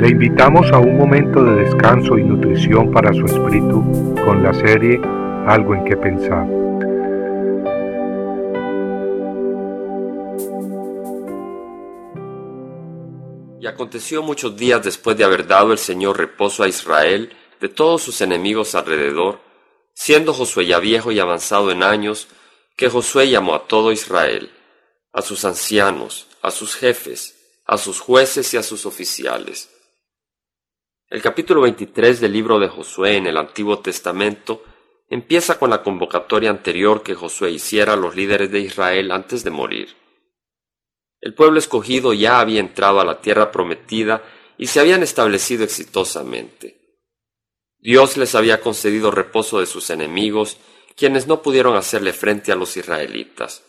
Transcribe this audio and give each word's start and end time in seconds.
Le 0.00 0.08
invitamos 0.08 0.72
a 0.72 0.78
un 0.78 0.96
momento 0.96 1.44
de 1.44 1.64
descanso 1.64 2.16
y 2.16 2.24
nutrición 2.24 2.90
para 2.90 3.12
su 3.12 3.22
espíritu 3.26 4.14
con 4.24 4.42
la 4.42 4.54
serie 4.54 4.98
Algo 5.46 5.74
en 5.74 5.84
que 5.84 5.94
pensar. 5.94 6.46
Y 13.60 13.66
aconteció 13.66 14.22
muchos 14.22 14.56
días 14.56 14.82
después 14.82 15.18
de 15.18 15.24
haber 15.24 15.46
dado 15.46 15.72
el 15.72 15.78
Señor 15.78 16.16
reposo 16.16 16.62
a 16.62 16.68
Israel 16.68 17.36
de 17.60 17.68
todos 17.68 18.02
sus 18.02 18.22
enemigos 18.22 18.74
alrededor, 18.74 19.40
siendo 19.92 20.32
Josué 20.32 20.64
ya 20.64 20.78
viejo 20.78 21.12
y 21.12 21.20
avanzado 21.20 21.70
en 21.72 21.82
años, 21.82 22.26
que 22.74 22.88
Josué 22.88 23.28
llamó 23.28 23.54
a 23.54 23.66
todo 23.66 23.92
Israel, 23.92 24.50
a 25.12 25.20
sus 25.20 25.44
ancianos, 25.44 26.26
a 26.40 26.50
sus 26.50 26.74
jefes, 26.74 27.60
a 27.66 27.76
sus 27.76 28.00
jueces 28.00 28.54
y 28.54 28.56
a 28.56 28.62
sus 28.62 28.86
oficiales. 28.86 29.68
El 31.10 31.22
capítulo 31.22 31.62
23 31.62 32.20
del 32.20 32.32
libro 32.32 32.60
de 32.60 32.68
Josué 32.68 33.16
en 33.16 33.26
el 33.26 33.36
Antiguo 33.36 33.80
Testamento 33.80 34.62
empieza 35.08 35.58
con 35.58 35.68
la 35.68 35.82
convocatoria 35.82 36.50
anterior 36.50 37.02
que 37.02 37.16
Josué 37.16 37.50
hiciera 37.50 37.94
a 37.94 37.96
los 37.96 38.14
líderes 38.14 38.52
de 38.52 38.60
Israel 38.60 39.10
antes 39.10 39.42
de 39.42 39.50
morir. 39.50 39.96
El 41.20 41.34
pueblo 41.34 41.58
escogido 41.58 42.12
ya 42.12 42.38
había 42.38 42.60
entrado 42.60 43.00
a 43.00 43.04
la 43.04 43.20
tierra 43.20 43.50
prometida 43.50 44.22
y 44.56 44.68
se 44.68 44.78
habían 44.78 45.02
establecido 45.02 45.64
exitosamente. 45.64 46.78
Dios 47.80 48.16
les 48.16 48.36
había 48.36 48.60
concedido 48.60 49.10
reposo 49.10 49.58
de 49.58 49.66
sus 49.66 49.90
enemigos 49.90 50.58
quienes 50.94 51.26
no 51.26 51.42
pudieron 51.42 51.74
hacerle 51.74 52.12
frente 52.12 52.52
a 52.52 52.54
los 52.54 52.76
israelitas. 52.76 53.64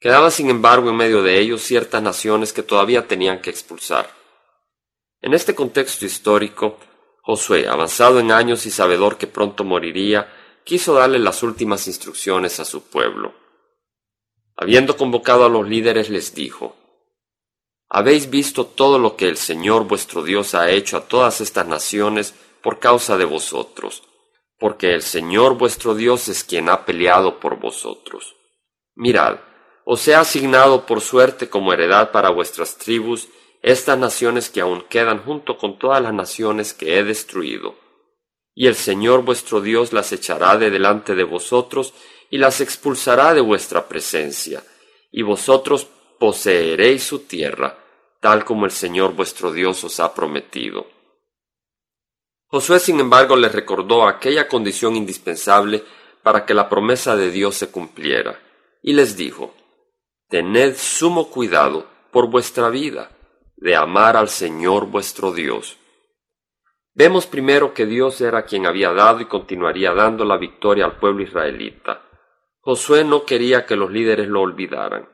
Quedaban, 0.00 0.30
sin 0.30 0.48
embargo, 0.48 0.88
en 0.88 0.96
medio 0.96 1.22
de 1.22 1.38
ellos 1.40 1.60
ciertas 1.60 2.02
naciones 2.02 2.54
que 2.54 2.62
todavía 2.62 3.06
tenían 3.06 3.42
que 3.42 3.50
expulsar. 3.50 4.17
En 5.20 5.34
este 5.34 5.54
contexto 5.54 6.04
histórico, 6.04 6.78
Josué, 7.22 7.68
avanzado 7.68 8.20
en 8.20 8.32
años 8.32 8.66
y 8.66 8.70
sabedor 8.70 9.18
que 9.18 9.26
pronto 9.26 9.64
moriría, 9.64 10.32
quiso 10.64 10.94
darle 10.94 11.18
las 11.18 11.42
últimas 11.42 11.86
instrucciones 11.86 12.60
a 12.60 12.64
su 12.64 12.82
pueblo. 12.88 13.34
Habiendo 14.56 14.96
convocado 14.96 15.44
a 15.44 15.48
los 15.48 15.68
líderes, 15.68 16.10
les 16.10 16.34
dijo, 16.34 16.76
Habéis 17.88 18.30
visto 18.30 18.66
todo 18.66 18.98
lo 18.98 19.16
que 19.16 19.28
el 19.28 19.36
Señor 19.36 19.84
vuestro 19.84 20.22
Dios 20.22 20.54
ha 20.54 20.70
hecho 20.70 20.96
a 20.96 21.06
todas 21.08 21.40
estas 21.40 21.66
naciones 21.66 22.34
por 22.62 22.78
causa 22.78 23.16
de 23.16 23.24
vosotros 23.24 24.02
porque 24.58 24.92
el 24.92 25.02
Señor 25.02 25.56
vuestro 25.56 25.94
Dios 25.94 26.28
es 26.28 26.44
quien 26.44 26.68
ha 26.68 26.84
peleado 26.84 27.38
por 27.38 27.58
vosotros. 27.60 28.34
Mirad, 28.94 29.38
os 29.84 30.06
he 30.08 30.14
asignado 30.14 30.84
por 30.84 31.00
suerte 31.00 31.48
como 31.48 31.72
heredad 31.72 32.10
para 32.10 32.30
vuestras 32.30 32.76
tribus 32.76 33.28
estas 33.62 33.98
naciones 33.98 34.50
que 34.50 34.60
aún 34.60 34.82
quedan 34.88 35.22
junto 35.24 35.58
con 35.58 35.78
todas 35.78 36.02
las 36.02 36.14
naciones 36.14 36.74
que 36.74 36.98
he 36.98 37.04
destruido. 37.04 37.74
Y 38.54 38.66
el 38.66 38.74
Señor 38.74 39.22
vuestro 39.22 39.60
Dios 39.60 39.92
las 39.92 40.12
echará 40.12 40.58
de 40.58 40.70
delante 40.70 41.14
de 41.14 41.24
vosotros 41.24 41.94
y 42.30 42.38
las 42.38 42.60
expulsará 42.60 43.34
de 43.34 43.40
vuestra 43.40 43.88
presencia, 43.88 44.62
y 45.10 45.22
vosotros 45.22 45.86
poseeréis 46.18 47.04
su 47.04 47.20
tierra, 47.20 47.78
tal 48.20 48.44
como 48.44 48.66
el 48.66 48.72
Señor 48.72 49.14
vuestro 49.14 49.52
Dios 49.52 49.82
os 49.84 50.00
ha 50.00 50.14
prometido. 50.14 50.86
Josué, 52.48 52.80
sin 52.80 52.98
embargo, 53.00 53.36
les 53.36 53.52
recordó 53.52 54.06
aquella 54.06 54.48
condición 54.48 54.96
indispensable 54.96 55.84
para 56.22 56.44
que 56.44 56.54
la 56.54 56.68
promesa 56.68 57.16
de 57.16 57.30
Dios 57.30 57.54
se 57.56 57.70
cumpliera, 57.70 58.40
y 58.82 58.92
les 58.92 59.16
dijo, 59.16 59.54
Tened 60.28 60.76
sumo 60.76 61.30
cuidado 61.30 61.86
por 62.10 62.28
vuestra 62.28 62.68
vida, 62.70 63.10
de 63.60 63.74
amar 63.76 64.16
al 64.16 64.28
Señor 64.28 64.86
vuestro 64.86 65.32
Dios. 65.32 65.76
Vemos 66.94 67.26
primero 67.26 67.74
que 67.74 67.86
Dios 67.86 68.20
era 68.20 68.44
quien 68.44 68.66
había 68.66 68.92
dado 68.92 69.20
y 69.20 69.26
continuaría 69.26 69.92
dando 69.92 70.24
la 70.24 70.36
victoria 70.36 70.84
al 70.84 70.98
pueblo 70.98 71.22
israelita. 71.22 72.02
Josué 72.60 73.04
no 73.04 73.24
quería 73.24 73.66
que 73.66 73.76
los 73.76 73.90
líderes 73.90 74.28
lo 74.28 74.42
olvidaran. 74.42 75.08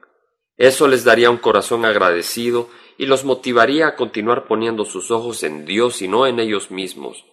Eso 0.56 0.88
les 0.88 1.04
daría 1.04 1.30
un 1.30 1.38
corazón 1.38 1.84
agradecido 1.84 2.68
y 2.96 3.06
los 3.06 3.24
motivaría 3.24 3.88
a 3.88 3.96
continuar 3.96 4.46
poniendo 4.46 4.84
sus 4.84 5.10
ojos 5.10 5.42
en 5.42 5.64
Dios 5.64 6.00
y 6.00 6.08
no 6.08 6.26
en 6.26 6.38
ellos 6.38 6.70
mismos. 6.70 7.24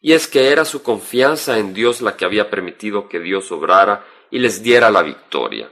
Y 0.00 0.12
es 0.12 0.26
que 0.26 0.48
era 0.48 0.64
su 0.64 0.82
confianza 0.82 1.58
en 1.58 1.72
Dios 1.72 2.02
la 2.02 2.16
que 2.16 2.24
había 2.24 2.50
permitido 2.50 3.08
que 3.08 3.20
Dios 3.20 3.50
obrara 3.52 4.04
y 4.30 4.38
les 4.38 4.62
diera 4.62 4.90
la 4.90 5.02
victoria. 5.02 5.70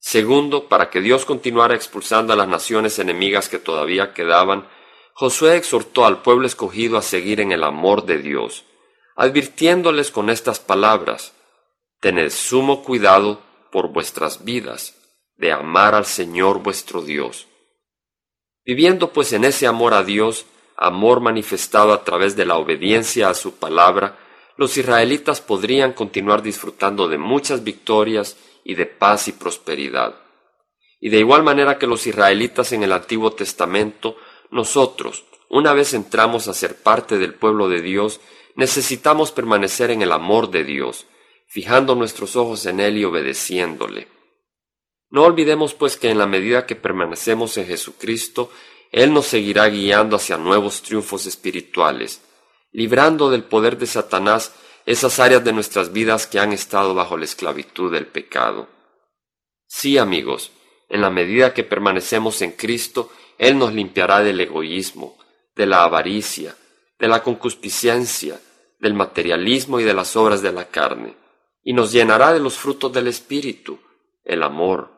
Segundo, 0.00 0.66
para 0.66 0.88
que 0.88 1.00
Dios 1.00 1.26
continuara 1.26 1.74
expulsando 1.74 2.32
a 2.32 2.36
las 2.36 2.48
naciones 2.48 2.98
enemigas 2.98 3.48
que 3.48 3.58
todavía 3.58 4.14
quedaban, 4.14 4.66
Josué 5.12 5.56
exhortó 5.56 6.06
al 6.06 6.22
pueblo 6.22 6.46
escogido 6.46 6.96
a 6.96 7.02
seguir 7.02 7.40
en 7.40 7.52
el 7.52 7.62
amor 7.62 8.06
de 8.06 8.18
Dios, 8.18 8.64
advirtiéndoles 9.14 10.10
con 10.10 10.30
estas 10.30 10.58
palabras, 10.58 11.34
Tened 12.00 12.30
sumo 12.30 12.82
cuidado 12.82 13.42
por 13.70 13.92
vuestras 13.92 14.42
vidas, 14.42 14.94
de 15.36 15.52
amar 15.52 15.94
al 15.94 16.06
Señor 16.06 16.62
vuestro 16.62 17.02
Dios. 17.02 17.46
Viviendo 18.64 19.12
pues 19.12 19.34
en 19.34 19.44
ese 19.44 19.66
amor 19.66 19.92
a 19.92 20.02
Dios, 20.02 20.46
amor 20.78 21.20
manifestado 21.20 21.92
a 21.92 22.02
través 22.04 22.36
de 22.36 22.46
la 22.46 22.56
obediencia 22.56 23.28
a 23.28 23.34
su 23.34 23.56
palabra, 23.56 24.16
los 24.56 24.78
israelitas 24.78 25.42
podrían 25.42 25.92
continuar 25.92 26.40
disfrutando 26.40 27.08
de 27.08 27.18
muchas 27.18 27.64
victorias 27.64 28.38
y 28.64 28.74
de 28.74 28.86
paz 28.86 29.28
y 29.28 29.32
prosperidad. 29.32 30.14
Y 31.00 31.08
de 31.08 31.18
igual 31.18 31.42
manera 31.42 31.78
que 31.78 31.86
los 31.86 32.06
israelitas 32.06 32.72
en 32.72 32.82
el 32.82 32.92
Antiguo 32.92 33.32
Testamento, 33.32 34.16
nosotros, 34.50 35.24
una 35.48 35.72
vez 35.72 35.94
entramos 35.94 36.46
a 36.46 36.54
ser 36.54 36.76
parte 36.76 37.18
del 37.18 37.34
pueblo 37.34 37.68
de 37.68 37.80
Dios, 37.80 38.20
necesitamos 38.54 39.32
permanecer 39.32 39.90
en 39.90 40.02
el 40.02 40.12
amor 40.12 40.50
de 40.50 40.64
Dios, 40.64 41.06
fijando 41.48 41.94
nuestros 41.94 42.36
ojos 42.36 42.66
en 42.66 42.80
Él 42.80 42.98
y 42.98 43.04
obedeciéndole. 43.04 44.08
No 45.10 45.24
olvidemos 45.24 45.74
pues 45.74 45.96
que 45.96 46.10
en 46.10 46.18
la 46.18 46.26
medida 46.26 46.66
que 46.66 46.76
permanecemos 46.76 47.56
en 47.56 47.66
Jesucristo, 47.66 48.50
Él 48.92 49.12
nos 49.12 49.26
seguirá 49.26 49.68
guiando 49.68 50.16
hacia 50.16 50.36
nuevos 50.36 50.82
triunfos 50.82 51.26
espirituales, 51.26 52.22
librando 52.70 53.30
del 53.30 53.42
poder 53.42 53.76
de 53.76 53.86
Satanás 53.86 54.54
esas 54.86 55.18
áreas 55.20 55.44
de 55.44 55.52
nuestras 55.52 55.92
vidas 55.92 56.26
que 56.26 56.38
han 56.38 56.52
estado 56.52 56.94
bajo 56.94 57.16
la 57.16 57.24
esclavitud 57.24 57.92
del 57.92 58.06
pecado. 58.06 58.68
Sí, 59.66 59.98
amigos, 59.98 60.50
en 60.88 61.00
la 61.00 61.10
medida 61.10 61.54
que 61.54 61.64
permanecemos 61.64 62.42
en 62.42 62.52
Cristo, 62.52 63.12
Él 63.38 63.58
nos 63.58 63.72
limpiará 63.72 64.20
del 64.20 64.40
egoísmo, 64.40 65.16
de 65.54 65.66
la 65.66 65.84
avaricia, 65.84 66.56
de 66.98 67.08
la 67.08 67.22
concupiscencia, 67.22 68.40
del 68.78 68.94
materialismo 68.94 69.78
y 69.78 69.84
de 69.84 69.94
las 69.94 70.16
obras 70.16 70.42
de 70.42 70.52
la 70.52 70.68
carne, 70.68 71.14
y 71.62 71.72
nos 71.72 71.92
llenará 71.92 72.32
de 72.32 72.40
los 72.40 72.56
frutos 72.58 72.92
del 72.92 73.06
Espíritu, 73.06 73.78
el 74.24 74.42
amor, 74.42 74.90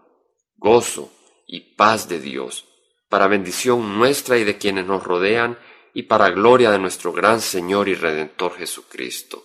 gozo 0.56 1.12
y 1.46 1.74
paz 1.74 2.08
de 2.08 2.20
Dios, 2.20 2.66
para 3.08 3.26
bendición 3.26 3.98
nuestra 3.98 4.38
y 4.38 4.44
de 4.44 4.56
quienes 4.56 4.86
nos 4.86 5.04
rodean, 5.04 5.58
y 5.92 6.04
para 6.04 6.30
gloria 6.30 6.70
de 6.70 6.78
nuestro 6.78 7.12
gran 7.12 7.40
Señor 7.40 7.88
y 7.88 7.94
Redentor 7.94 8.56
Jesucristo. 8.56 9.44